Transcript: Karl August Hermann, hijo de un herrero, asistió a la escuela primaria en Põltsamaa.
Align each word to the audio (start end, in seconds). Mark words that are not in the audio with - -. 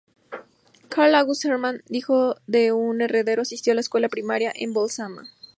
Karl 0.89 1.13
August 1.13 1.45
Hermann, 1.45 1.83
hijo 1.91 2.33
de 2.47 2.71
un 2.71 3.01
herrero, 3.01 3.43
asistió 3.43 3.73
a 3.73 3.75
la 3.75 3.81
escuela 3.81 4.09
primaria 4.09 4.51
en 4.55 4.73
Põltsamaa. 4.73 5.27